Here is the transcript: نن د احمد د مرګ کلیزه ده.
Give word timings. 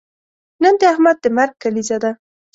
نن 0.61 0.73
د 0.79 0.81
احمد 0.93 1.17
د 1.23 1.25
مرګ 1.37 1.53
کلیزه 1.63 1.97
ده. 2.03 2.11